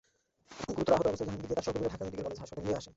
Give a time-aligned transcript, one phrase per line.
[0.75, 2.89] গুরুতর আহত অবস্থায় জাহাঙ্গীরকে তাঁর সহকর্মীরা ঢাকা মেডিকেল কলেজ হাসপাতালে নিয়ে আসেন।